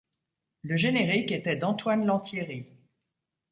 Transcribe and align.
Le 0.63 0.77
générique 0.77 1.31
était 1.31 1.55
d'Antoine 1.57 2.07
Lantieri. 2.07 2.65